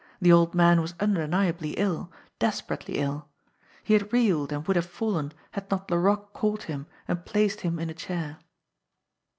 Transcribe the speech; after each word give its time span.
The 0.19 0.31
old 0.31 0.55
man 0.55 0.81
was 0.81 0.95
undeniably 0.99 1.73
ill, 1.73 2.11
desperately 2.39 2.97
ill. 2.97 3.29
He 3.83 3.93
had 3.93 4.11
reeled 4.11 4.51
and 4.51 4.65
would 4.65 4.75
have 4.75 4.87
fallen 4.87 5.31
had 5.51 5.69
not 5.69 5.91
Laroque 5.91 6.33
caught 6.33 6.63
him 6.63 6.87
and 7.07 7.23
placed 7.23 7.61
him 7.61 7.77
in 7.77 7.87
a* 7.87 7.93
chair. 7.93 8.39